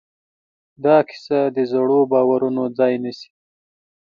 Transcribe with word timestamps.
دا 0.83 0.97
کیسه 1.07 1.39
د 1.55 1.57
زړو 1.71 1.99
باورونو 2.11 2.63
ځای 2.77 2.93
نيسي. 3.03 3.29